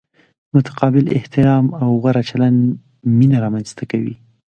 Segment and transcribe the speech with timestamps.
[0.53, 2.59] متقابل احترام او غوره چلند
[3.17, 4.15] مینه را منځ ته کوي.